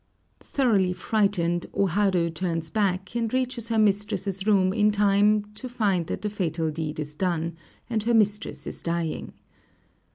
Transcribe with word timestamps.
Thoroughly 0.39 0.93
frightened, 0.93 1.67
O 1.75 1.85
Haru 1.85 2.31
turns 2.31 2.71
back, 2.71 3.15
and 3.15 3.31
reaches 3.31 3.67
her 3.67 3.77
mistress' 3.77 4.47
room 4.47 4.73
in 4.73 4.89
time 4.89 5.43
to 5.53 5.69
find 5.69 6.07
that 6.07 6.23
the 6.23 6.29
fatal 6.31 6.71
deed 6.71 6.99
is 6.99 7.13
done, 7.13 7.55
and 7.87 8.01
her 8.01 8.13
mistress 8.15 8.65
is 8.65 8.81
dying. 8.81 9.33